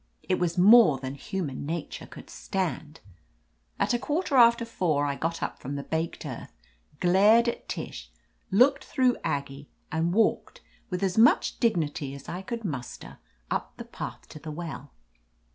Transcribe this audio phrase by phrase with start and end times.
[0.23, 3.01] It was more than human nature could stand.
[3.77, 6.51] At a quarter after four o'clock I got up from the baked earth,
[6.99, 8.09] glared at Tish,
[8.49, 13.19] looked through Aggie, and walked with as much dignity as I .could muster
[13.51, 14.91] up the path to the well.